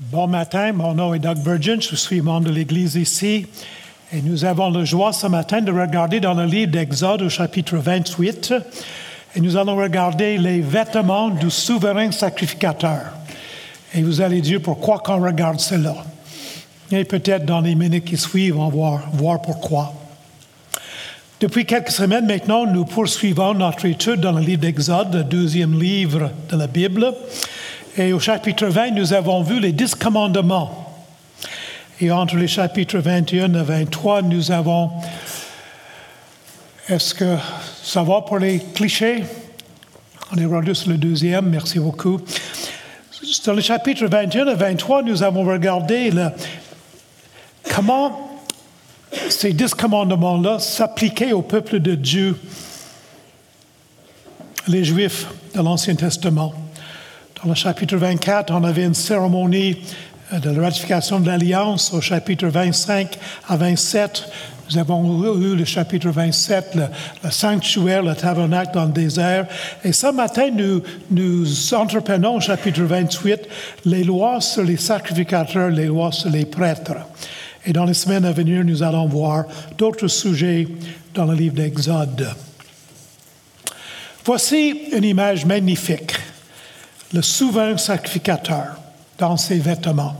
[0.00, 3.46] Bon matin, mon nom est Doug Burgeon, je suis membre de l'Église ici
[4.12, 7.76] et nous avons la joie ce matin de regarder dans le livre d'Exode au chapitre
[7.78, 8.54] 28
[9.34, 13.06] et nous allons regarder les vêtements du souverain sacrificateur.
[13.92, 15.96] Et vous allez dire pourquoi qu'on regarde cela?
[16.92, 19.92] Et peut-être dans les minutes qui suivent, on va voir pourquoi.
[21.40, 26.30] Depuis quelques semaines maintenant, nous poursuivons notre étude dans le livre d'Exode, le deuxième livre
[26.52, 27.12] de la Bible.
[28.00, 31.02] Et au chapitre 20, nous avons vu les dix commandements.
[32.00, 34.92] Et entre les chapitres 21 et 23, nous avons...
[36.88, 37.36] Est-ce que
[37.82, 39.24] ça va pour les clichés?
[40.32, 42.20] On est rendu sur le deuxième, merci beaucoup.
[43.44, 46.12] Dans le chapitre 21 et 23, nous avons regardé
[47.74, 48.38] comment
[49.28, 52.38] ces dix commandements-là s'appliquaient au peuple de Dieu,
[54.68, 56.54] les Juifs de l'Ancien Testament.
[57.44, 59.76] Dans le chapitre 24, on avait une cérémonie
[60.32, 61.92] de la ratification de l'Alliance.
[61.94, 63.16] Au chapitre 25
[63.48, 64.24] à 27,
[64.70, 66.86] nous avons eu le chapitre 27, le,
[67.22, 69.46] le, sanctuaire, le tabernacle dans le désert.
[69.84, 73.40] Et ce matin, nous, nous entreprenons au chapitre 28
[73.84, 76.96] les lois sur les sacrificateurs, les lois sur les prêtres.
[77.64, 79.44] Et dans les semaines à venir, nous allons voir
[79.76, 80.66] d'autres sujets
[81.14, 82.28] dans le livre d'Exode.
[84.24, 86.14] Voici une image magnifique.
[87.12, 88.76] Le souverain sacrificateur
[89.18, 90.14] dans ses vêtements.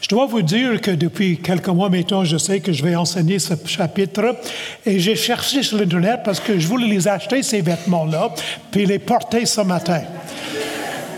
[0.00, 3.38] Je dois vous dire que depuis quelques mois maintenant, je sais que je vais enseigner
[3.38, 4.36] ce chapitre
[4.84, 8.34] et j'ai cherché sur l'Internet parce que je voulais les acheter, ces vêtements-là,
[8.70, 10.02] puis les porter ce matin.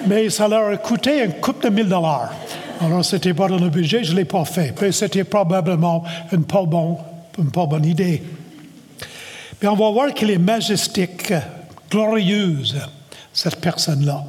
[0.06, 2.32] Mais ça leur a coûté un couple de mille dollars.
[2.80, 4.74] Alors, ce n'était pas dans le budget, je ne l'ai pas fait.
[4.80, 6.96] Mais c'était probablement une pas, bon,
[7.38, 8.22] une pas bonne idée.
[9.60, 11.32] Mais on va voir qu'il est majestique,
[11.90, 12.78] glorieuse,
[13.32, 14.24] cette personne-là.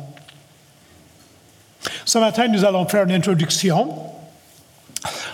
[2.05, 3.89] Ce matin, nous allons faire une introduction.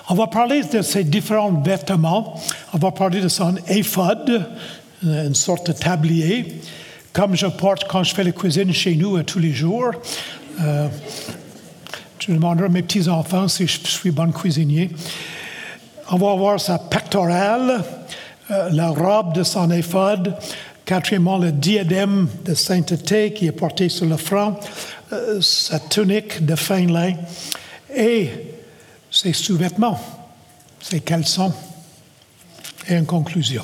[0.09, 2.39] On va parler de ses différents vêtements.
[2.73, 4.45] On va parler de son éphod,
[5.03, 6.61] une sorte de tablier,
[7.13, 9.91] comme je porte quand je fais la cuisine chez nous tous les jours.
[10.61, 10.87] Euh,
[12.19, 14.89] je demanderai à mes petits-enfants si je suis bon cuisinier.
[16.09, 17.83] On va voir sa pectorale,
[18.51, 20.33] euh, la robe de son éphod,
[20.85, 24.55] quatrièmement le diadème de sainteté qui est porté sur le front,
[25.13, 27.13] euh, sa tunique de fin lin
[27.95, 28.29] et
[29.09, 29.99] ses sous-vêtements,
[30.81, 31.53] ses caleçons.
[32.89, 33.63] Et en conclusion.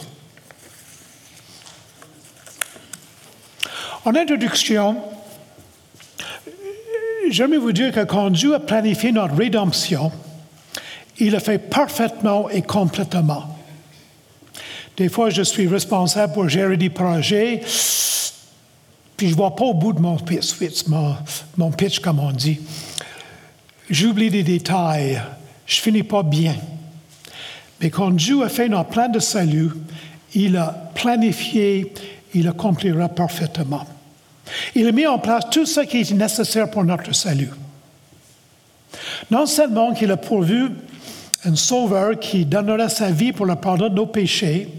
[4.06, 4.98] En introduction,
[7.30, 10.12] j'aimerais vous dire que quand Dieu a planifié notre rédemption,
[11.20, 13.58] il l'a fait parfaitement et complètement.
[14.98, 17.62] Des fois, je suis responsable pour gérer des projets,
[19.18, 21.16] puis je ne vois pas au bout de mon pitch, mon,
[21.58, 22.60] mon pitch comme on dit.
[23.90, 25.22] J'oublie des détails,
[25.66, 26.56] je finis pas bien.
[27.80, 29.72] Mais quand Dieu a fait notre plan de salut,
[30.34, 31.94] il a planifié,
[32.34, 33.86] il accomplira parfaitement.
[34.76, 37.52] Il a mis en place tout ce qui est nécessaire pour notre salut.
[39.30, 40.72] Non seulement qu'il a pourvu
[41.46, 44.70] un sauveur qui donnera sa vie pour le pardon de nos péchés,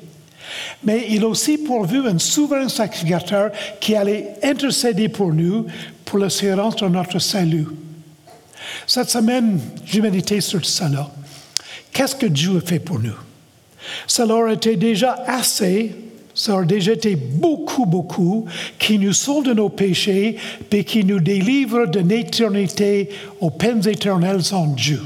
[0.82, 3.50] mais il a aussi pourvu un souverain sacrificateur
[3.80, 5.66] qui allait intercéder pour nous
[6.04, 7.66] pour l'assurance de notre salut.
[8.86, 11.10] Cette semaine, j'ai médité sur cela.
[11.92, 13.16] Qu'est-ce que Dieu a fait pour nous?
[14.06, 15.94] Cela aurait été déjà assez
[16.34, 18.46] ça a déjà été beaucoup, beaucoup,
[18.78, 20.36] qui nous sauve de nos péchés,
[20.72, 23.08] et qui nous délivre de l'éternité
[23.40, 25.00] aux peines éternelles en Dieu.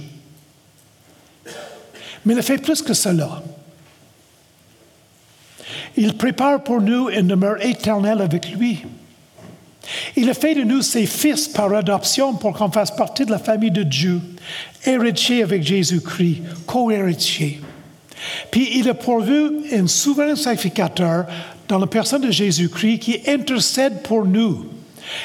[2.25, 3.43] Mais il a fait plus que cela.
[5.97, 8.84] Il prépare pour nous une demeure éternelle avec lui.
[10.16, 13.38] Il a fait de nous ses fils par adoption pour qu'on fasse partie de la
[13.38, 14.21] famille de Dieu,
[14.84, 17.60] héritiers avec Jésus-Christ, co-héritiers.
[18.50, 21.26] Puis il a pourvu un souverain sacrificateur
[21.69, 24.66] dans la personne de Jésus-Christ qui intercède pour nous.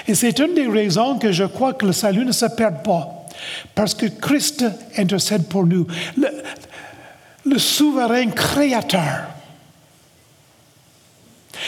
[0.07, 3.25] Et c'est une des raisons que je crois que le salut ne se perd pas.
[3.75, 4.63] Parce que Christ
[4.97, 5.87] intercède pour nous.
[6.15, 6.29] Le,
[7.45, 9.32] le souverain créateur.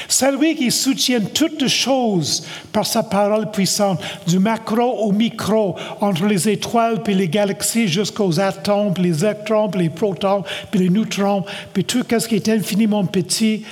[0.07, 6.50] Celui qui soutient toutes choses par sa parole puissante, du macro au micro, entre les
[6.50, 11.44] étoiles puis les galaxies jusqu'aux atomes, puis les électrons, puis les protons, puis les neutrons,
[11.74, 13.65] puis tout ce qui est infiniment petit,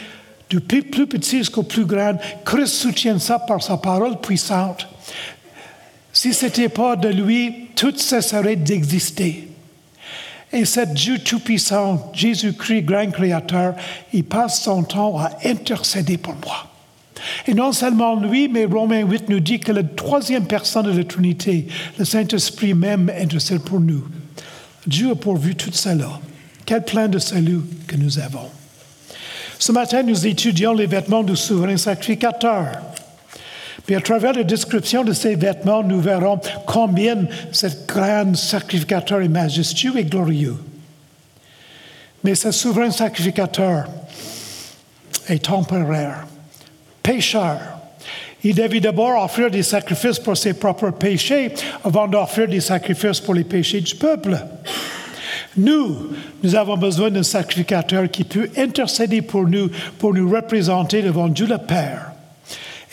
[0.49, 2.15] du plus, plus petit jusqu'au plus grand.
[2.45, 4.87] Christ soutient ça par sa parole puissante.
[6.11, 9.52] Si ce n'était pas de lui, tout cesserait d'exister.
[10.53, 13.73] Et cet Dieu Tout-Puissant, Jésus-Christ, grand Créateur,
[14.13, 16.67] il passe son temps à intercéder pour moi.
[17.47, 21.03] Et non seulement lui, mais Romains 8 nous dit que la troisième personne de la
[21.03, 21.67] Trinité,
[21.97, 24.03] le Saint-Esprit même, intercède pour nous.
[24.85, 26.19] Dieu a pourvu tout cela.
[26.65, 28.49] Quel plan de salut que nous avons.
[29.57, 32.67] Ce matin, nous étudions les vêtements du souverain sacrificateur.
[33.85, 39.27] Puis à travers la description de ces vêtements, nous verrons combien ce grand sacrificateur est
[39.27, 40.57] majestueux et glorieux.
[42.23, 43.85] Mais ce souverain sacrificateur
[45.27, 46.25] est temporaire,
[47.01, 47.59] pécheur.
[48.43, 51.53] Il devait d'abord offrir des sacrifices pour ses propres péchés
[51.83, 54.37] avant d'offrir des sacrifices pour les péchés du peuple.
[55.55, 56.09] Nous,
[56.41, 59.69] nous avons besoin d'un sacrificateur qui peut intercéder pour nous,
[59.99, 62.12] pour nous représenter devant Dieu le Père.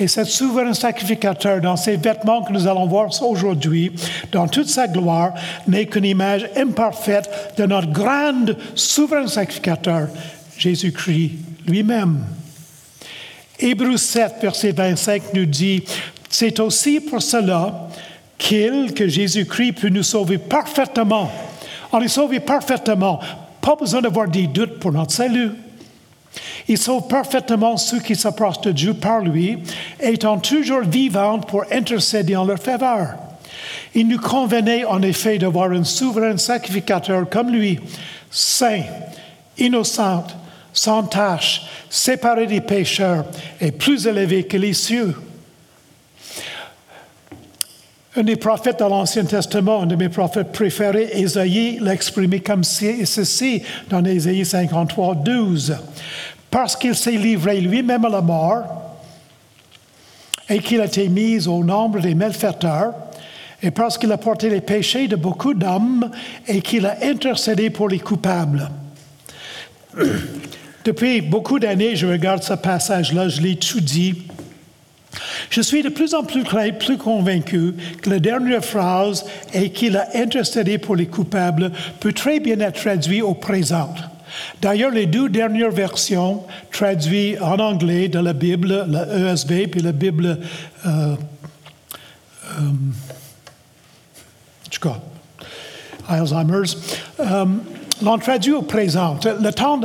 [0.01, 3.93] Et cet souverain sacrificateur, dans ces vêtements que nous allons voir aujourd'hui,
[4.33, 5.35] dans toute sa gloire,
[5.69, 10.09] n'est qu'une image imparfaite de notre grand souverain sacrificateur,
[10.57, 11.33] Jésus-Christ
[11.67, 12.25] lui-même.
[13.59, 15.85] Hébreu 7, verset 25 nous dit,
[16.31, 17.91] c'est aussi pour cela
[18.39, 21.31] qu'il, que Jésus-Christ peut nous sauver parfaitement.
[21.93, 23.21] On est sauvé parfaitement.
[23.61, 25.51] Pas besoin d'avoir des doutes pour notre salut.
[26.69, 29.59] Il sauve parfaitement ceux qui s'approchent de Dieu par lui,
[30.01, 33.15] étant toujours vivants pour intercéder en leur faveur.
[33.95, 37.81] Il nous convenait en effet d'avoir un souverain sacrificateur comme lui,
[38.31, 38.83] saint,
[39.59, 40.27] innocent,
[40.73, 43.25] sans tache, séparé des pécheurs
[43.61, 45.15] et plus élevé que les cieux.
[48.17, 52.65] Un des prophètes de l'Ancien Testament, un de mes prophètes préférés, Ésaïe, l'a exprimé comme
[52.65, 55.77] ceci dans Ésaïe 53, 12.
[56.51, 58.65] Parce qu'il s'est livré lui-même à la mort
[60.49, 62.93] et qu'il a été mis au nombre des malfaiteurs,
[63.63, 66.11] et parce qu'il a porté les péchés de beaucoup d'hommes
[66.49, 68.69] et qu'il a intercédé pour les coupables.
[70.85, 74.23] Depuis beaucoup d'années, je regarde ce passage-là, je l'étudie.
[75.51, 76.45] Je suis de plus en plus,
[76.79, 82.39] plus convaincu que la dernière phrase et qu'il a intercédé pour les coupables peut très
[82.39, 83.93] bien être traduite au présent.
[84.63, 89.93] D'ailleurs, les deux dernières versions traduites en anglais de la Bible, la ESV puis la
[89.93, 90.39] Bible,
[90.87, 91.17] euh,
[92.59, 92.71] euh,
[96.09, 96.77] Alzheimer's,
[97.21, 97.45] euh,
[98.03, 99.19] l'ont traduit au présent.
[99.25, 99.81] Le temps,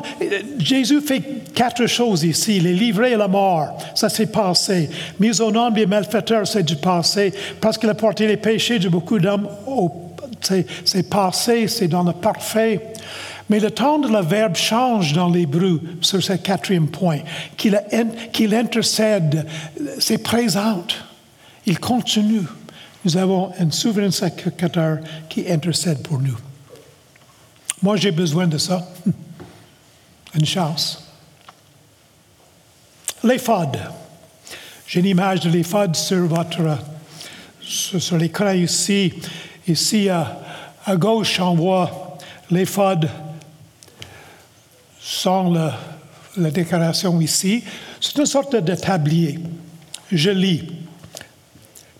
[0.57, 1.21] Jésus fait
[1.53, 2.57] quatre choses ici.
[2.57, 4.89] Il est livré à la mort, ça s'est passé.
[5.19, 7.33] Mis au nom des malfaiteurs, c'est du passé.
[7.61, 9.49] Parce qu'il a porté les péchés de beaucoup d'hommes,
[10.41, 12.93] c'est passé, c'est dans le parfait.
[13.49, 17.19] Mais le temps de la verbe change dans l'hébreu sur ce quatrième point,
[17.57, 19.45] qu'il intercède,
[19.99, 20.83] c'est présent,
[21.65, 22.41] il continue.
[23.03, 24.97] Nous avons un souverain sacrificateur
[25.29, 26.37] qui intercède pour nous.
[27.81, 28.87] Moi, j'ai besoin de ça.
[30.33, 31.03] Une chance.
[33.23, 33.79] L'éphod.
[34.87, 36.77] J'ai une image de l'éphod sur votre
[37.61, 39.13] sur, l'écran ici.
[39.67, 40.39] Ici, à,
[40.85, 42.17] à gauche, on voit
[42.51, 43.09] l'éphod
[44.99, 47.63] sans la décoration ici.
[47.99, 49.39] C'est une sorte de tablier.
[50.11, 50.63] Je lis,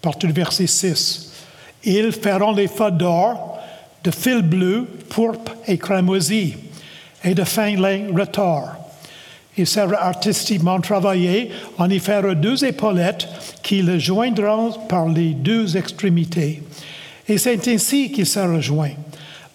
[0.01, 1.31] partir du verset 6.
[1.83, 3.54] Ils feront l'éphod d'or,
[4.05, 6.55] de fil bleu, pourpre et cramoisi,
[7.23, 8.71] et de fin lin retors.
[9.57, 11.49] Il sera artistiquement travaillé,
[11.79, 13.27] en y fera deux épaulettes
[13.63, 16.61] qui le joindront par les deux extrémités.
[17.27, 18.91] Et c'est ainsi qu'il sera joint.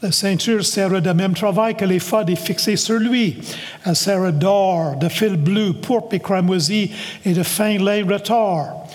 [0.03, 3.37] La ceinture sera de même travail que l'éphod est fixé sur lui.
[3.85, 6.91] Elle sera d'or, de fil bleu, pourpre et cramoisi
[7.25, 8.89] et de fin lin retors.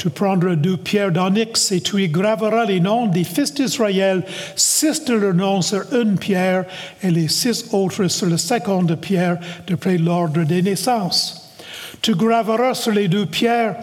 [0.00, 4.24] Tu prendras deux pierres d'onyx et tu y graveras les noms des fils d'Israël,
[4.56, 6.64] six de leurs noms sur une pierre
[7.02, 11.52] et les six autres sur la seconde pierre, d'après l'ordre des naissances.
[12.00, 13.76] Tu graveras sur les deux pierres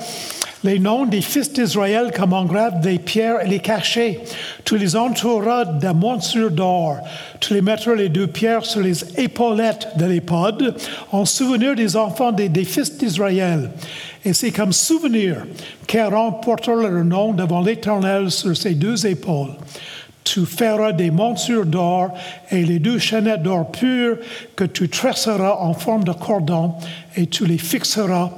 [0.67, 4.19] les noms des fils d'Israël comme on grave des pierres et les cachets.
[4.65, 6.97] Tu les entoureras de montures d'or.
[7.39, 10.75] Tu les mettras les deux pierres sur les épaulettes de l'épode
[11.13, 13.71] en souvenir des enfants des, fils d'Israël.
[14.25, 15.45] Et c'est comme souvenir
[15.87, 19.53] qu'Aaron portera leur nom devant l'Éternel sur ses deux épaules.
[20.25, 22.09] Tu feras des montures d'or
[22.51, 24.17] et les deux chaînettes d'or pur
[24.57, 26.73] que tu tresseras en forme de cordon
[27.15, 28.31] et tu les fixeras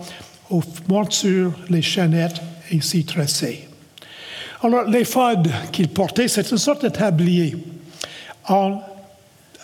[0.50, 2.42] aux montures, les chaînettes
[2.74, 3.68] ainsi tressées.
[4.62, 7.56] Alors, l'éphod qu'il portait, c'est une sorte de tablier
[8.48, 8.82] en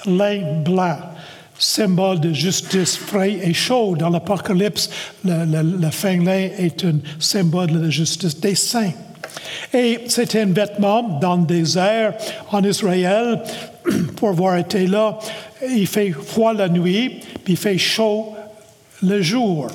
[0.06, 0.98] lin blanc,
[1.58, 3.96] symbole de justice frais et chaud.
[3.98, 4.90] Dans l'Apocalypse,
[5.26, 8.94] le, fin lin est un symbole de la justice des saints.
[9.74, 12.14] Et c'était un vêtement dans le désert
[12.52, 13.42] en Israël,
[14.16, 15.18] pour avoir été là.
[15.68, 18.34] Il fait froid la nuit, puis il fait chaud
[19.04, 19.68] le jour.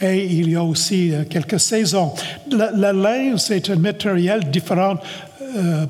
[0.00, 2.12] Et il y a aussi euh, quelques saisons.
[2.50, 4.96] La, laine, c'est un matériel différent
[5.56, 5.86] euh,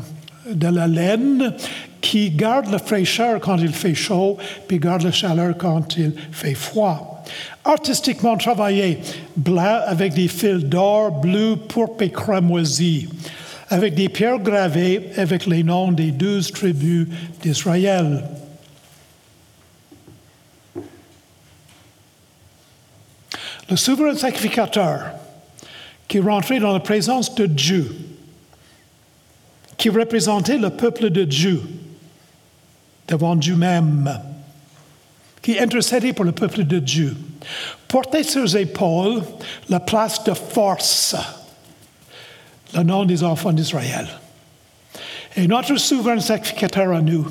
[0.52, 1.52] de la laine
[2.00, 4.36] qui garde la fraîcheur quand il fait chaud,
[4.68, 7.24] puis garde la chaleur quand il fait froid.
[7.64, 9.00] Artistiquement travaillé,
[9.36, 13.08] blanc avec des fils d'or, bleu, pourpre et cramoisi,
[13.70, 17.08] avec des pierres gravées avec les noms des douze tribus
[17.42, 18.22] d'Israël.
[23.68, 25.12] Le souverain sacrificateur
[26.08, 27.96] qui rentrait dans la présence de Dieu,
[29.76, 31.62] qui représentait le peuple de Dieu
[33.08, 34.20] devant Dieu même,
[35.42, 37.16] qui intercédait pour le peuple de Dieu,
[37.88, 39.22] portait sur ses épaules
[39.68, 41.16] la place de force,
[42.74, 44.08] le nom des enfants d'Israël.
[45.36, 47.26] Et notre souverain sacrificateur à nous,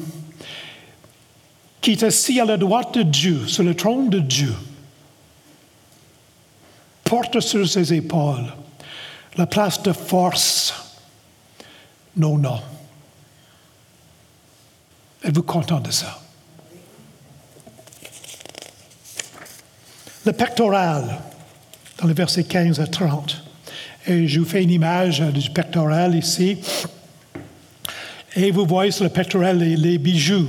[1.82, 4.54] qui est assis à la droite de Dieu, sur le trône de Dieu,
[7.06, 8.52] porte sur ses épaules
[9.38, 10.74] la place de force,
[12.16, 12.62] non, non.
[15.24, 16.22] Êtes-vous content de ça?
[20.26, 21.20] Le pectoral,
[22.00, 23.44] dans le verset 15 à 30.
[24.08, 26.58] Et je vous fais une image du pectoral ici.
[28.36, 30.48] Et vous voyez sur le pectoral les bijoux.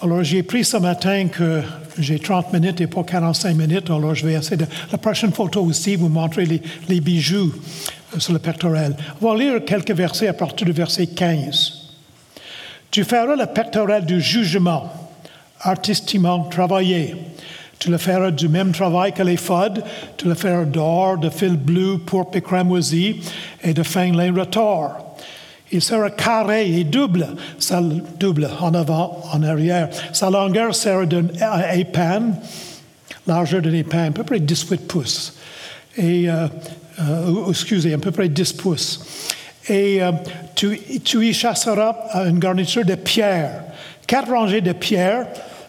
[0.00, 1.60] Alors, j'ai pris ce matin que
[1.98, 4.66] j'ai 30 minutes et pas 45 minutes, alors je vais essayer de.
[4.92, 6.46] La prochaine photo aussi, vous montrer
[6.88, 7.52] les, bijoux
[8.14, 8.96] euh, sur le pectoral.
[9.20, 11.72] On va lire quelques versets à partir du verset 15.
[12.92, 14.88] Tu feras le pectoral du jugement,
[15.62, 17.16] artistiquement travaillé.
[17.80, 19.82] Tu le feras du même travail que les fodes,
[20.16, 23.20] tu le feras d'or, de fil bleu, pourpre et cramoisi,
[23.64, 25.07] et de fin lin retors.
[25.70, 29.88] Il sera carré et double, sa, double en avant, en arrière.
[30.12, 31.26] Sa longueur sera d'un
[31.74, 32.32] épan,
[33.26, 35.36] largeur d'un épan, à peu près 18 pouces.
[35.96, 36.46] Et, euh,
[37.00, 39.04] euh, excusez, à peu près 10 pouces.
[39.68, 40.12] Et euh,
[40.54, 41.94] tu, tu, y chasseras
[42.26, 43.64] une garniture de pierres,
[44.06, 45.26] quatre rangées de pierres,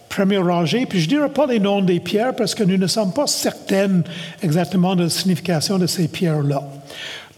[0.07, 2.87] première rangée, puis je ne dirai pas les noms des pierres parce que nous ne
[2.87, 4.03] sommes pas certaines
[4.41, 6.63] exactement de la signification de ces pierres-là.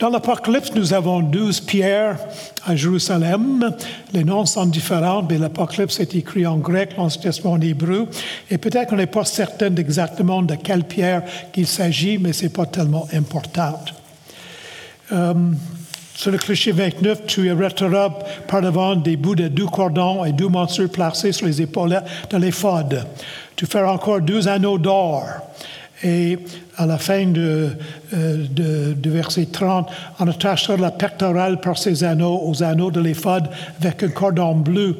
[0.01, 2.17] Dans l'Apocalypse, nous avons douze pierres
[2.65, 3.71] à Jérusalem.
[4.13, 8.07] Les noms sont différents, mais l'Apocalypse est écrit en grec, l'Ancien Testament en hébreu.
[8.49, 11.21] Et peut-être qu'on n'est pas certain exactement de quelle pierre
[11.53, 13.79] qu'il s'agit, mais ce n'est pas tellement important.
[15.11, 15.35] Euh,
[16.15, 18.09] sur le cliché 29, tu arrêteras
[18.47, 22.37] par devant des bouts de deux cordons et deux monstres placés sur les épaules de
[22.37, 23.05] l'éphode.
[23.55, 25.27] Tu feras encore deux anneaux d'or.
[26.03, 26.39] Et
[26.81, 27.69] à la fin de,
[28.13, 29.87] euh, verset 30,
[30.19, 33.47] on attachera la pectorale par ses anneaux aux anneaux de l'éphode
[33.79, 34.97] avec un cordon bleu,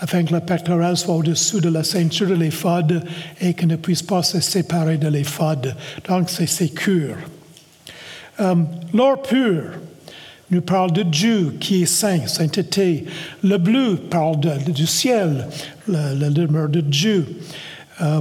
[0.00, 3.02] afin que la pectorale soit au-dessous de la ceinture de l'éphode
[3.40, 5.74] et qu'elle ne puisse pas se séparer de l'éphode.
[6.06, 7.16] Donc, c'est sécure.
[8.40, 8.54] Euh,
[8.92, 9.62] l'or pur
[10.50, 13.06] nous parle de Dieu qui est saint, sainteté.
[13.42, 15.48] Le bleu parle du ciel,
[15.88, 17.26] la, demeure de Dieu.
[18.02, 18.20] Euh,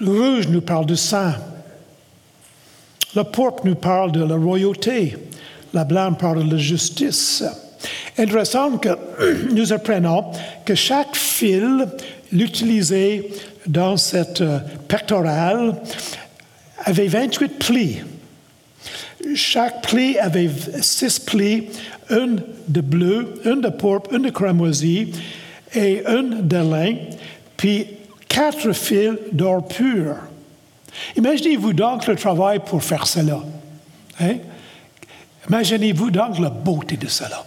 [0.00, 1.34] le rouge nous parle de saint.
[3.14, 5.16] Le pourpre nous parle de la royauté.
[5.72, 7.42] La blanche parle de la justice.
[8.18, 8.90] Intéressant que
[9.52, 10.32] nous apprenons
[10.64, 11.86] que chaque fil
[12.32, 13.30] utilisé
[13.66, 15.76] dans cette euh, pectorale
[16.84, 17.98] avait 28 plis.
[19.34, 20.50] Chaque pli avait
[20.80, 21.68] six plis,
[22.10, 22.36] un
[22.68, 25.12] de bleu, un de pourpre, un de cramoisi
[25.74, 26.96] et un de lin.
[28.36, 30.16] Quatre fils d'or pur.
[31.16, 33.40] Imaginez-vous donc le travail pour faire cela.
[34.20, 34.36] Hein?
[35.48, 37.44] Imaginez-vous donc la beauté de cela.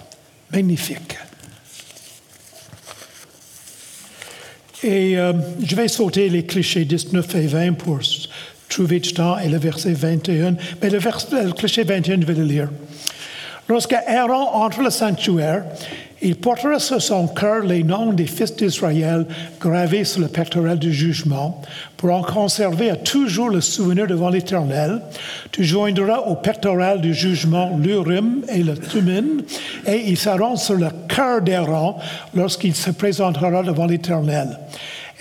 [0.51, 1.15] Magnifique.
[4.81, 7.99] Et euh, je vais sauter les clichés 19 et 20 pour
[8.67, 10.55] trouver du temps et le verset 21.
[10.81, 12.69] Mais le, le cliché 21, je vais le lire.
[13.67, 15.65] Lorsque Aaron entre le sanctuaire,
[16.21, 19.25] il portera sur son cœur les noms des fils d'Israël
[19.59, 21.61] gravés sur le pectoral du jugement
[21.95, 25.01] pour en conserver à toujours le souvenir devant l'Éternel.
[25.51, 29.43] Tu joindras au pectoral du jugement l'Urim et le Thummim
[29.85, 31.95] et ils seront sur le cœur d'Aaron
[32.33, 34.59] lorsqu'il se présentera devant l'Éternel.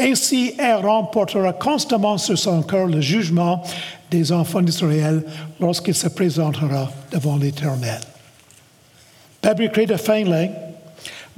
[0.00, 3.62] Ainsi, Aaron portera constamment sur son cœur le jugement
[4.11, 5.23] des enfants d'Israël
[5.61, 8.00] lorsqu'il se présentera devant l'Éternel.
[9.43, 9.97] De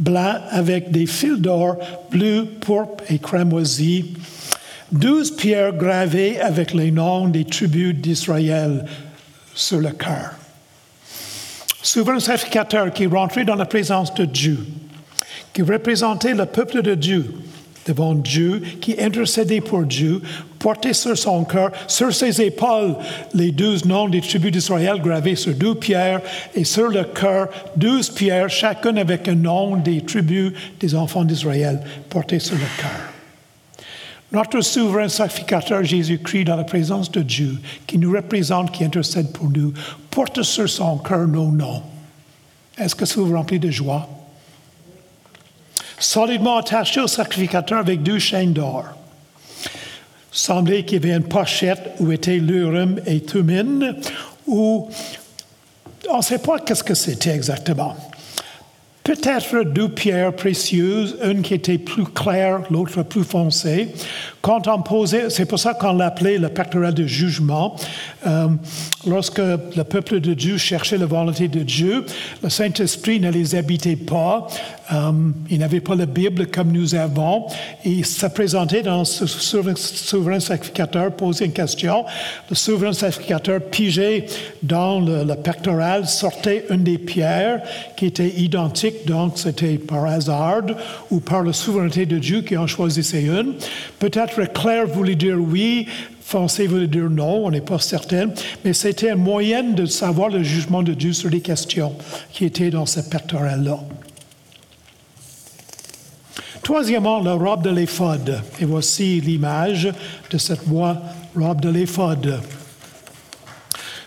[0.01, 1.77] blanc avec des fils d'or
[2.11, 4.15] bleu, pourpre et cramoisi,
[4.91, 8.85] douze pierres gravées avec les noms des tribus d'Israël
[9.55, 10.33] sur le cœur.
[11.83, 14.59] Souverain sacrificateur qui rentrait dans la présence de Dieu,
[15.53, 17.33] qui représentait le peuple de Dieu
[17.91, 20.23] devant Dieu, qui intercédait pour Dieu,
[20.61, 22.95] portait sur son cœur, sur ses épaules,
[23.35, 26.21] les douze noms des tribus d'Israël gravés sur deux pierres,
[26.55, 31.81] et sur le cœur, douze pierres, chacune avec un nom des tribus des enfants d'Israël,
[32.09, 33.01] portés sur le cœur.
[34.33, 39.51] Notre souverain sacrificateur Jésus-Christ, dans la présence de Dieu, qui nous représente, qui intercède pour
[39.51, 39.73] nous,
[40.11, 41.83] porte sur son cœur nos noms.
[42.79, 44.09] Est-ce que ça vous remplit de joie?
[46.01, 48.87] Solidement attaché au sacrificateur avec deux chaînes d'or.
[50.33, 53.97] Semblait qu'il y avait une pochette où étaient l'Urim et Thummim,
[54.47, 54.89] où
[56.09, 57.95] on ne sait pas qu'est-ce que c'était exactement.
[59.03, 63.89] Peut-être deux pierres précieuses, une qui était plus claire, l'autre plus foncée.
[64.41, 67.77] Quand on posait, c'est pour ça qu'on l'appelait le pectoral de jugement.
[68.27, 68.49] Euh,
[69.07, 72.05] lorsque le peuple de Dieu cherchait la volonté de Dieu,
[72.43, 74.47] le Saint-Esprit ne les habitait pas.
[74.93, 75.13] Euh,
[75.49, 77.47] il n'avait pas la Bible comme nous avons.
[77.85, 82.05] Il se présentait dans ce souverain, sacrificateur, posait une question.
[82.49, 84.27] Le souverain sacrificateur pigeait
[84.63, 87.63] dans le, pectoral, sortait une des pierres
[87.97, 90.63] qui était identique, donc c'était par hasard
[91.11, 93.55] ou par la souveraineté de Dieu qui en choisissait une.
[93.99, 95.87] Peut-être clair voulait dire oui,
[96.21, 98.31] foncé voulait dire non, on n'est pas certain,
[98.65, 101.95] mais c'était un moyen de savoir le jugement de Dieu sur les questions
[102.33, 103.79] qui étaient dans ce pectoral-là.
[106.71, 108.43] Troisièmement, la robe de l'éphod.
[108.61, 109.93] Et voici l'image
[110.31, 112.41] de cette robe de l'éphod.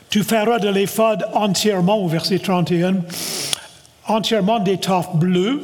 [0.09, 3.01] Tu feras de l'éphod entièrement, au verset 31,
[4.07, 5.61] entièrement d'étoffe bleue.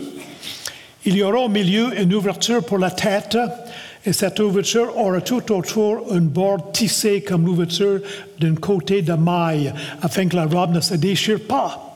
[1.05, 3.37] Il y aura au milieu une ouverture pour la tête,
[4.05, 8.01] et cette ouverture aura tout autour un bord tissé comme l'ouverture
[8.41, 11.88] d'un côté de maille, afin que la robe ne se déchire pas.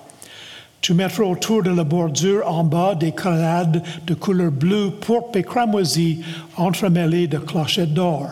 [0.84, 5.44] Tu mettras autour de la bordure en bas des grenades de couleur bleue, pourpre et
[5.44, 6.20] cramoisie
[6.58, 8.28] entremêlées de clochettes d'or.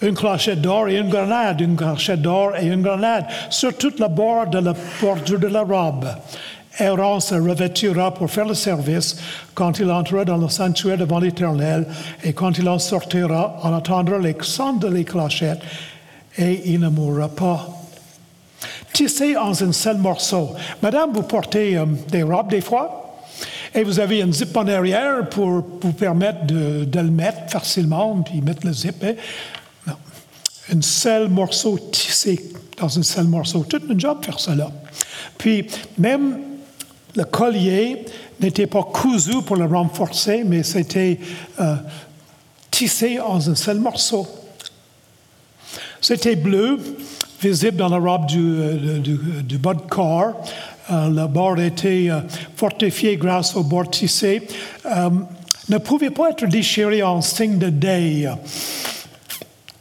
[0.00, 4.06] Une clochette d'or et une grenade, une clochette d'or et une grenade sur toute la
[4.06, 6.06] bord de la bordure de la robe.
[6.78, 9.20] Aaron se revêtira pour faire le service
[9.52, 11.84] quand il entrera dans le sanctuaire devant l'Éternel
[12.22, 15.62] et quand il en sortira, on attendra les sons de les clochettes
[16.38, 17.79] et il ne mourra pas
[19.00, 20.50] tissé en un seul morceau.
[20.82, 23.18] Madame, vous portez euh, des robes des fois?
[23.74, 28.42] Et vous avez un zip en arrière pour vous permettre de, le mettre facilement, puis
[28.42, 29.02] mettre le zip.
[29.02, 29.94] Hein?
[30.70, 33.64] Un seul morceau tissé dans un seul morceau.
[33.64, 34.70] Tout un job faire cela.
[35.38, 36.38] Puis, même
[37.16, 38.04] le collier
[38.38, 41.18] n'était pas cousu pour le renforcer, mais c'était
[41.58, 41.76] euh,
[42.70, 44.28] tissé en un seul morceau.
[46.02, 46.78] C'était bleu,
[47.40, 50.34] visible dans la robe du, euh, du, du bas de corps.
[50.90, 52.20] Euh, le bord était euh,
[52.56, 54.42] fortifié grâce au bord tissé.
[55.68, 58.30] ne pouvait pas être déchiré en signe de deuil.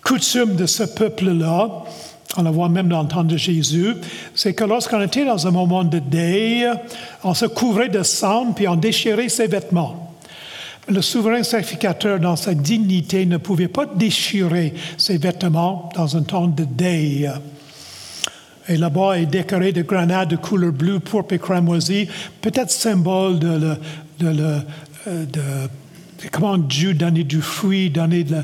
[0.04, 1.69] Coutume de ce peuple-là,
[2.38, 3.95] on le voit même dans le temps de Jésus,
[4.34, 6.67] c'est que lorsqu'on était dans un moment de deuil,
[7.24, 10.09] on se couvrait de sang puis on déchirait ses vêtements.
[10.88, 16.48] Le souverain sacrificateur, dans sa dignité, ne pouvait pas déchirer ses vêtements dans un temps
[16.48, 17.30] de deuil.
[18.68, 22.08] Et là-bas est décoré de grenades de couleur bleue, pourpre et cramoisie,
[22.42, 23.76] peut-être symbole de,
[25.08, 25.68] euh,
[26.32, 28.36] comment Dieu donnait du fruit, donnait de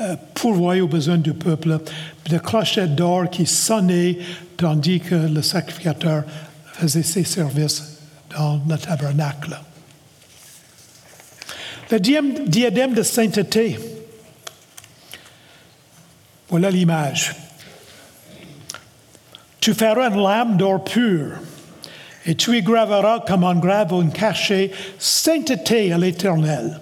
[0.00, 1.80] euh, pourvoyer aux besoins du peuple,
[2.28, 4.18] de clochettes d'or qui sonnaient
[4.56, 6.24] tandis que le sacrificateur
[6.74, 7.98] faisait ses services
[8.36, 9.58] dans le tabernacle.
[11.92, 13.78] Le diadème de sainteté.
[16.48, 17.34] Voilà l'image.
[19.60, 21.32] Tu feras une lame d'or pur
[22.24, 26.80] et tu y graveras comme on grave un cachet sainteté à l'Éternel.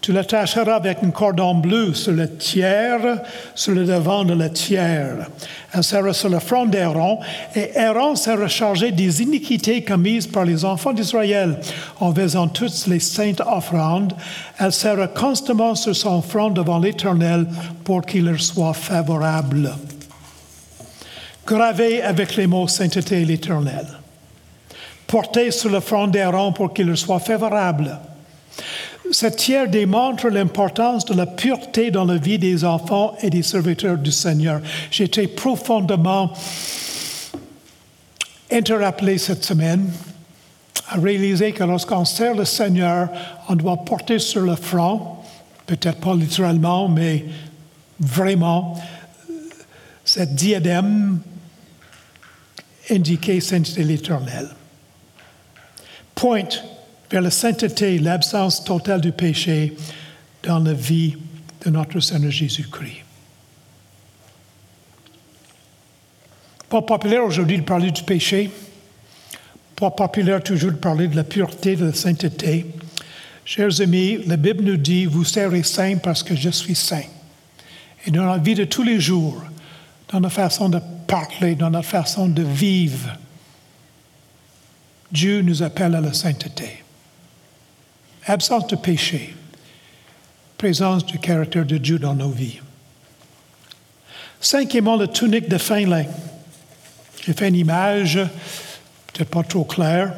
[0.00, 3.22] Tu l'attacheras avec un cordon bleu sur le tiers,
[3.54, 5.26] sur le devant de la tiers.
[5.72, 7.18] Elle sera sur le front d'Aaron,
[7.54, 11.58] et Aaron sera chargé des iniquités commises par les enfants d'Israël
[11.98, 14.12] en faisant toutes les saintes offrandes.
[14.58, 17.46] Elle sera constamment sur son front devant l'Éternel
[17.82, 19.72] pour qu'il leur soit favorable.
[21.46, 23.86] Gravé avec les mots sainteté l'Éternel.
[25.06, 27.98] Porté sur le front d'Aaron pour qu'il leur soit favorable.
[29.12, 33.96] Cette tiers démontre l'importance de la pureté dans la vie des enfants et des serviteurs
[33.96, 34.60] du Seigneur.
[34.90, 36.32] J'étais profondément
[38.50, 39.90] interpellé cette semaine
[40.88, 43.08] à réaliser que lorsqu'on sert le Seigneur,
[43.48, 45.16] on doit porter sur le front,
[45.66, 47.24] peut-être pas littéralement, mais
[47.98, 48.76] vraiment,
[50.04, 51.20] cette diadème
[52.90, 54.48] indiquée sainteté l'éternel.
[56.14, 56.48] Point
[57.10, 59.76] vers la sainteté, l'absence totale du péché
[60.42, 61.16] dans la vie
[61.64, 63.04] de notre Seigneur Jésus-Christ.
[66.68, 68.50] Pas populaire aujourd'hui de parler du péché,
[69.76, 72.66] pas populaire toujours de parler de la pureté, de la sainteté.
[73.44, 77.04] Chers amis, la Bible nous dit, vous serez saints parce que je suis saint.
[78.04, 79.42] Et dans la vie de tous les jours,
[80.08, 83.16] dans notre façon de parler, dans notre façon de vivre,
[85.12, 86.82] Dieu nous appelle à la sainteté.
[88.28, 89.36] Absence de péché,
[90.58, 92.58] présence du caractère de Dieu dans nos vies.
[94.40, 96.06] Cinquièmement, la tunique de fin lin.
[97.24, 98.18] J'ai fait une image,
[99.12, 100.12] peut-être pas trop claire.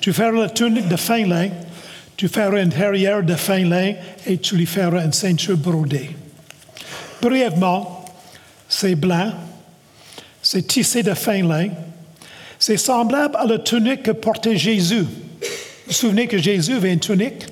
[0.00, 1.48] Tu feras la tunique de fin lin,
[2.16, 3.94] tu feras une derrière de fin lin
[4.26, 6.10] et tu lui feras une ceinture brodée.
[7.20, 8.04] Brièvement,
[8.68, 9.32] c'est blanc,
[10.40, 11.70] c'est tissé de fin lin,
[12.60, 15.06] c'est semblable à la tunique que portait Jésus.
[15.84, 17.44] Vous vous souvenez que Jésus avait une tunique?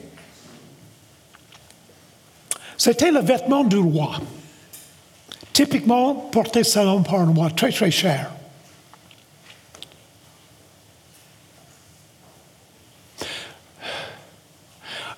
[2.79, 4.21] C'était le vêtement du roi,
[5.53, 8.33] typiquement porté selon par un roi, très très cher.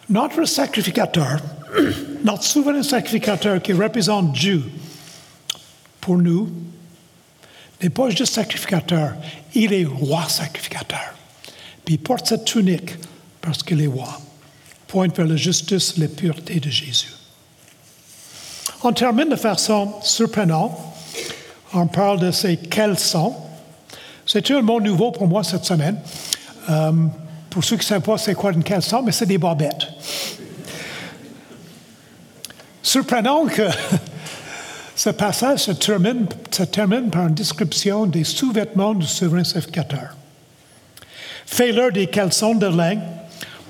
[0.08, 1.40] Notre sacrificateur,
[2.24, 4.64] notre souverain sacrificateur qui représente Dieu
[6.00, 6.52] pour nous,
[7.80, 9.14] n'est pas juste sacrificateur,
[9.54, 11.14] il est roi sacrificateur.
[11.84, 12.96] Puis il porte cette tunique
[13.40, 14.20] parce qu'il est roi.
[14.86, 17.12] Pointe vers la justice, la pureté de Jésus.
[18.82, 20.72] On termine de façon surprenante.
[21.72, 23.34] On parle de ces caleçons.
[24.26, 25.98] C'est un mot nouveau pour moi cette semaine.
[26.70, 26.92] Euh,
[27.50, 29.86] pour ceux qui ne savent pas c'est quoi une caleçon, mais c'est des bobettes.
[32.82, 33.68] Surprenant que
[34.96, 40.16] ce passage se termine, se termine par une description des sous-vêtements du souverain sacrificateur.
[41.54, 42.98] Fais-leur des caleçons de lin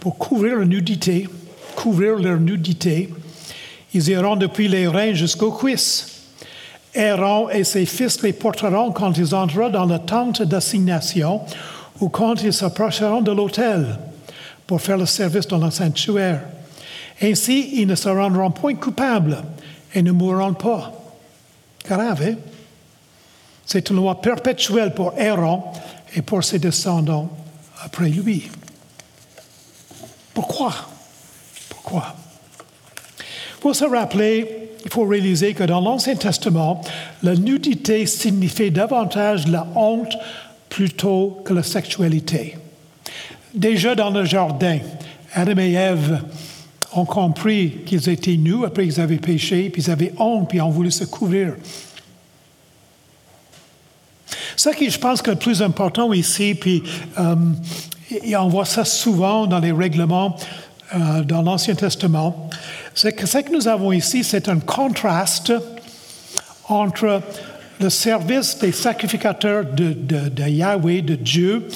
[0.00, 1.28] pour couvrir leur nudité,
[1.76, 3.10] couvrir leur nudité
[3.94, 6.22] ils iront depuis les reins jusqu'aux cuisses.
[6.96, 11.42] Aaron et ses fils les porteront quand ils entreront dans la tente d'assignation
[12.00, 13.98] ou quand ils s'approcheront de l'autel
[14.66, 16.40] pour faire le service dans le sanctuaire.
[17.22, 19.42] Ainsi, ils ne se rendront point coupables
[19.94, 20.92] et ne mourront pas.
[21.86, 22.34] Grave, hein?
[23.64, 25.62] C'est une loi perpétuelle pour Aaron
[26.16, 27.30] et pour ses descendants
[27.84, 28.50] après lui.
[30.32, 30.74] Pourquoi?
[31.68, 32.16] Pourquoi?
[33.60, 36.80] Pour se rappeler, il faut réaliser que dans l'Ancien Testament,
[37.22, 40.14] la nudité signifiait davantage la honte
[40.68, 42.56] plutôt que la sexualité.
[43.54, 44.78] Déjà dans le jardin,
[45.32, 46.20] Adam et Ève
[46.92, 50.62] ont compris qu'ils étaient nus après qu'ils avaient péché, puis ils avaient honte, puis ils
[50.62, 51.54] ont voulu se couvrir.
[54.56, 56.82] Ce qui, je pense, que le plus important ici, puis
[57.18, 57.34] euh,
[58.22, 60.36] et on voit ça souvent dans les règlements
[60.94, 62.50] euh, dans l'Ancien Testament,
[62.94, 65.52] c'est que ce que nous avons ici, c'est un contraste
[66.68, 67.22] entre
[67.80, 71.68] le service des sacrificateurs de, Yahweh, de Dieu,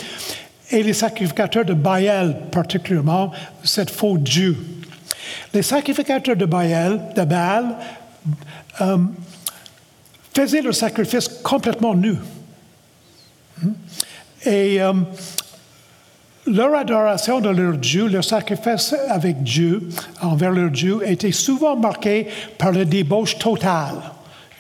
[0.71, 3.33] et les sacrificateurs de Baal, particulièrement
[3.64, 4.57] cette faux Dieu.
[5.53, 7.77] Les sacrificateurs de Baal, de Baal
[8.81, 8.99] euh,
[10.35, 12.14] faisaient le sacrifice complètement nu.
[14.47, 14.79] Et
[16.47, 19.88] leur adoration de leur Dieu, leur sacrifice avec Dieu,
[20.23, 23.97] envers leur Dieu, était souvent marqué par la débauche totale.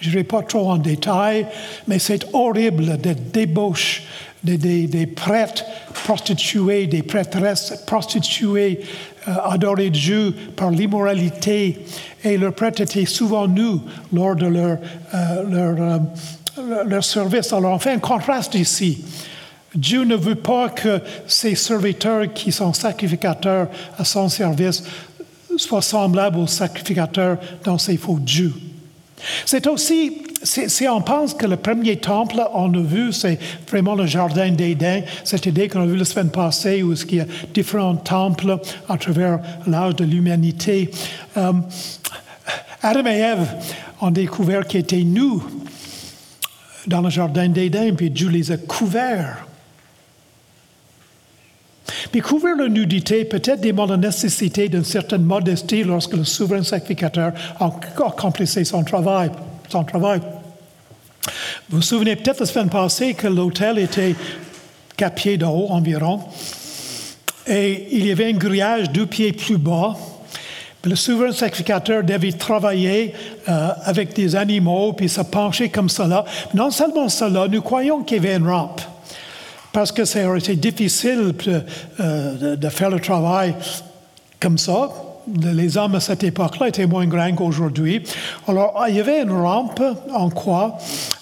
[0.00, 1.46] Je ne vais pas trop en détail,
[1.86, 4.02] mais c'est horrible de débauche
[4.44, 8.80] des, prêtres prostitués, des prêtresses prostituées,
[9.26, 11.84] euh, adorer Dieu par l'immoralité.
[12.22, 13.80] Et leurs prêtres étaient souvent nus
[14.12, 14.78] lors de leur,
[15.14, 15.98] euh, euh,
[16.86, 17.52] leur service.
[17.52, 19.04] Alors on fait un contraste ici.
[19.74, 23.68] Dieu ne veut pas que ses serviteurs qui sont sacrificateurs
[23.98, 24.82] à son service
[25.56, 28.54] soient semblables aux sacrificateurs dans ses faux dieux.
[29.44, 34.06] C'est aussi, si on pense que le premier temple, on a vu, c'est vraiment le
[34.06, 37.96] jardin d'Éden, cette idée qu'on a vue la semaine passée, où il y a différents
[37.96, 40.90] temples à travers l'âge de l'humanité.
[41.36, 41.52] Euh,
[42.82, 43.48] Adam et Ève
[44.00, 45.40] ont découvert qu'ils étaient nus
[46.88, 49.46] dans le jardin d'Éden, puis Dieu les a couverts.
[52.10, 57.32] Puis couvrir la nudité peut-être demande la nécessité d'une certaine modestie lorsque le souverain sacrificateur
[57.60, 59.30] accomplissait son travail.
[59.68, 60.20] Son travail.
[61.68, 64.14] Vous vous souvenez peut-être la semaine passée que l'hôtel était
[64.96, 66.22] quatre pieds de haut environ,
[67.46, 69.94] et il y avait un grillage deux pieds plus bas.
[70.88, 73.12] Le souverain sacrificateur devait travailler
[73.46, 76.24] euh, avec des animaux, puis se pencher comme cela.
[76.54, 78.80] Non seulement cela, nous croyons qu'il y avait une rampe
[79.70, 81.62] parce que ça aurait été difficile de,
[82.00, 83.54] euh, de, faire le travail
[84.40, 84.88] comme ça,
[85.52, 88.02] les hommes à cette époque-là étaient moins grands qu'aujourd'hui.
[88.46, 89.82] Alors, il y avait une rampe
[90.14, 90.78] en quoi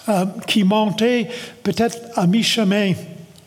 [0.08, 1.28] euh, qui montait
[1.64, 2.92] peut-être à mi-chemin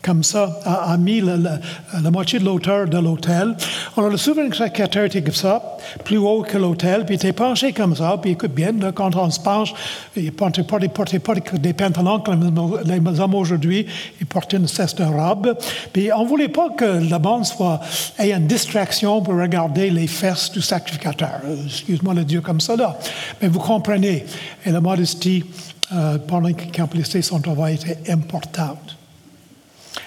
[0.02, 3.54] comme ça, a, mis la, moitié de l'auteur de l'hôtel.
[3.96, 7.72] Alors, le souverain sacrificateur était comme ça, plus haut que l'hôtel, puis il était penché
[7.72, 9.74] comme ça, puis écoute bien, quand on se penche,
[10.16, 13.86] il ne portait pas, des pantalons comme les hommes aujourd'hui,
[14.20, 15.56] il portait une cesse de robe.
[15.92, 17.80] Puis on ne voulait pas que la bande soit,
[18.18, 21.40] ait une distraction pour regarder les fesses du sacrificateur.
[21.66, 22.98] Excuse-moi le Dieu comme ça, là.
[23.42, 24.24] Mais vous comprenez,
[24.64, 25.44] et la modestie,
[25.92, 28.99] euh, pendant qu'il accomplissait son travail, était importante.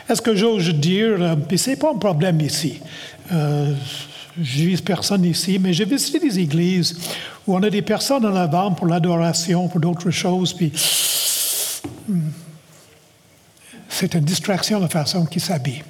[0.10, 2.80] Est-ce que j'ose dire, euh, puis ce n'est pas un problème ici,
[3.32, 3.74] euh,
[4.38, 6.98] je vise personne ici, mais j'ai visité des églises
[7.48, 10.72] où on a des personnes en avant pour l'adoration, pour d'autres choses, puis
[12.08, 12.20] hmm,
[13.88, 15.84] c'est une distraction de façon qu'ils s'habillent.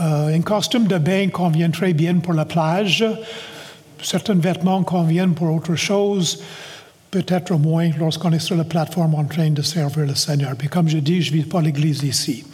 [0.00, 3.04] Euh, un costume de bain convient très bien pour la plage.
[4.02, 6.40] Certains vêtements conviennent pour autre chose,
[7.10, 10.52] peut-être moins lorsqu'on est sur la plateforme en train de servir le Seigneur.
[10.60, 12.44] Mais comme je dis, je ne vis pas l'Église ici.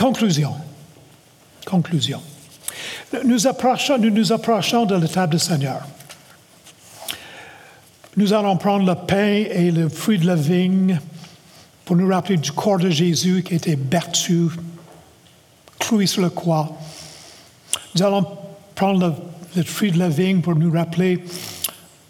[0.00, 0.54] Conclusion.
[1.66, 2.22] Conclusion.
[3.22, 5.82] Nous, approchons, nous nous approchons de la table du Seigneur.
[8.16, 10.98] Nous allons prendre le pain et le fruit de la vigne
[11.84, 14.48] pour nous rappeler du corps de Jésus qui était battu,
[15.78, 16.70] cloué sur le croix.
[17.94, 18.26] Nous allons
[18.74, 19.12] prendre le,
[19.54, 21.22] le, fruit de la vigne pour nous rappeler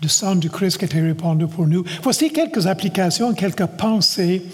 [0.00, 1.82] du sang du Christ qui était répandu pour nous.
[2.04, 4.44] Voici quelques applications, quelques pensées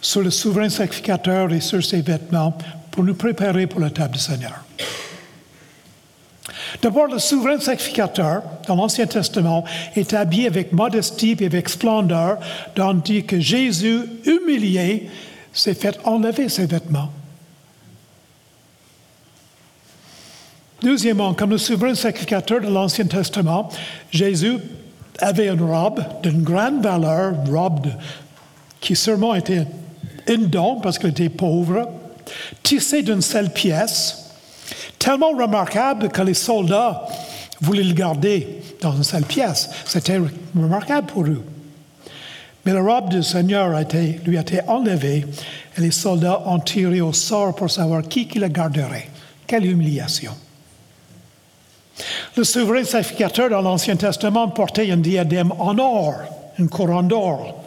[0.00, 2.56] sur le souverain sacrificateur et sur ses vêtements
[2.90, 4.64] pour nous préparer pour la table du Seigneur.
[6.82, 9.64] D'abord, le souverain sacrificateur, dans l'Ancien Testament,
[9.96, 12.38] est habillé avec modestie et avec splendeur,
[12.74, 15.08] tandis que Jésus, humilié,
[15.52, 17.10] s'est fait enlever ses vêtements.
[20.82, 23.68] Deuxièmement, comme le souverain sacrificateur de l'Ancien Testament,
[24.12, 24.58] Jésus
[25.18, 27.88] avait une robe d'une grande valeur, une robe
[28.80, 29.66] qui sûrement était
[30.28, 31.88] une don parce qu'il était pauvre,
[32.62, 34.30] tissé d'une seule pièce,
[34.98, 37.06] tellement remarquable que les soldats
[37.60, 39.70] voulaient le garder dans une seule pièce.
[39.86, 40.20] C'était
[40.54, 41.42] remarquable pour eux.
[42.64, 43.70] Mais la robe du Seigneur
[44.24, 45.24] lui a été enlevée
[45.76, 49.08] et les soldats ont tiré au sort pour savoir qui, qui la garderait.
[49.46, 50.32] Quelle humiliation.
[52.36, 56.14] Le souverain sacrificateur dans l'Ancien Testament portait un diadème en or,
[56.58, 57.64] une couronne d'or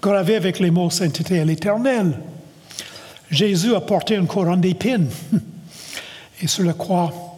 [0.00, 2.18] gravé avec les mots sainteté à l'éternel.
[3.30, 5.08] Jésus a porté une couronne d'épines.
[6.40, 7.36] Et sur la croix,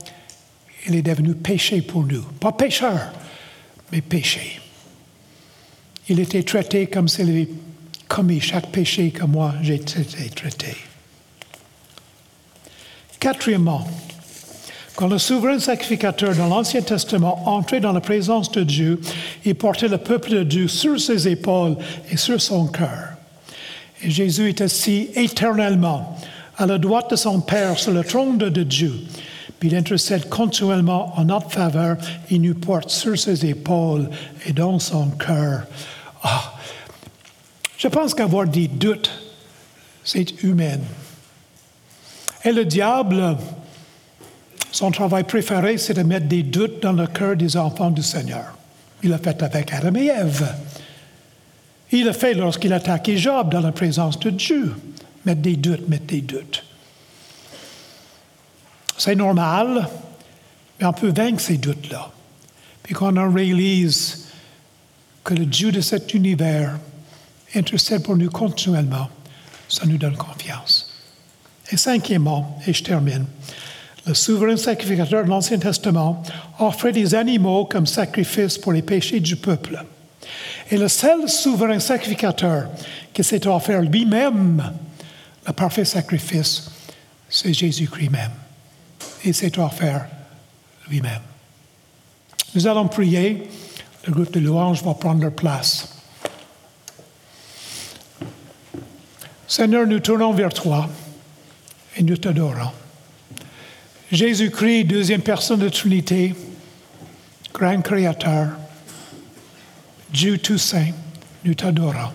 [0.86, 2.22] il est devenu péché pour nous.
[2.22, 3.12] Pas pécheur,
[3.90, 4.60] mais péché.
[6.08, 7.48] Il était traité comme s'il avait
[8.08, 10.76] commis chaque péché que moi j'ai été traité.
[13.18, 13.86] Quatrièmement,
[15.00, 19.00] quand le souverain sacrificateur dans l'Ancien Testament entrait dans la présence de Dieu,
[19.46, 21.78] il portait le peuple de Dieu sur ses épaules
[22.10, 23.14] et sur son cœur.
[24.02, 26.18] Et Jésus est assis éternellement
[26.58, 28.92] à la droite de son Père sur le trône de Dieu.
[29.58, 31.96] Puis il intercède continuellement en notre faveur.
[32.30, 34.10] Il nous porte sur ses épaules
[34.44, 35.62] et dans son cœur.
[36.22, 36.52] Ah,
[37.78, 39.10] je pense qu'avoir des doutes,
[40.04, 40.80] c'est humain.
[42.44, 43.38] Et le diable,
[44.72, 48.56] son travail préféré, c'est de mettre des doutes dans le cœur des enfants du Seigneur.
[49.02, 50.54] Il l'a fait avec Adam et Ève.
[51.90, 54.74] Il l'a fait lorsqu'il a attaqué Job dans la présence de Dieu.
[55.24, 56.64] Mettre des doutes, mettre des doutes.
[58.96, 59.88] C'est normal,
[60.78, 62.10] mais on peut vaincre ces doutes-là.
[62.82, 64.28] Puis quand on réalise
[65.24, 66.78] que le Dieu de cet univers
[67.54, 69.08] intercède pour nous continuellement,
[69.68, 70.92] ça nous donne confiance.
[71.70, 73.26] Et cinquièmement, et je termine,
[74.10, 76.20] le souverain sacrificateur de l'Ancien Testament
[76.58, 79.84] offrait des animaux comme sacrifice pour les péchés du peuple.
[80.68, 82.68] Et le seul souverain sacrificateur
[83.14, 84.72] qui s'est offert lui-même
[85.46, 86.72] le parfait sacrifice,
[87.28, 88.32] c'est Jésus-Christ même.
[89.24, 90.06] Il s'est offert
[90.88, 91.22] lui-même.
[92.56, 93.48] Nous allons prier.
[94.06, 95.88] Le groupe de louanges va prendre leur place.
[99.46, 100.88] Seigneur, nous tournons vers toi
[101.96, 102.72] et nous t'adorons.
[104.10, 106.34] Jésus-Christ, deuxième personne de Trinité,
[107.54, 108.48] grand créateur,
[110.12, 110.90] Dieu tout saint,
[111.44, 112.10] nous t'adorons.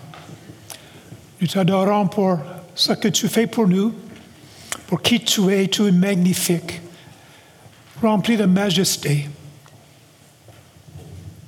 [1.40, 2.38] Nous t'adorons pour
[2.74, 3.94] ce que tu fais pour nous,
[4.86, 6.82] pour qui tu es, tu es magnifique,
[8.02, 9.30] rempli de majesté.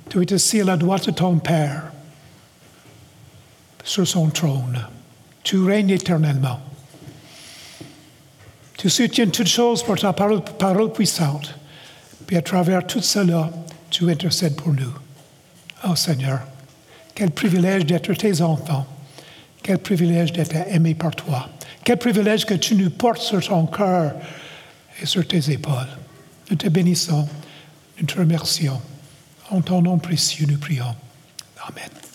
[0.09, 1.91] Tu es assis à la droite de ton Père,
[3.83, 4.83] sur son trône.
[5.43, 6.59] Tu règnes éternellement.
[8.79, 11.53] Tu soutiens toutes choses par ta parole, puissante.
[12.25, 13.51] Puis à travers tout cela,
[13.89, 14.93] tu intercèdes pour nous.
[15.85, 16.39] Oh Seigneur,
[17.13, 18.87] quel privilège d'être tes enfants.
[19.61, 21.49] Quel privilège d'être aimé par toi.
[21.83, 24.13] Quel privilège que tu nous portes sur ton cœur
[25.01, 25.97] et sur tes épaules.
[26.49, 27.27] Nous te bénissons,
[27.99, 28.79] nous te remercions.
[29.49, 30.95] En ton nom précieux, nous prions.
[31.67, 32.08] Amen.